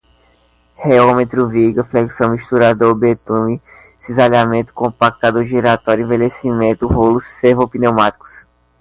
[0.83, 3.61] reômetro, viga, flexão, misturador, betume,
[3.99, 8.25] cisalhamento, compactador giratório, envelhecimento, rolos, servo-pneumático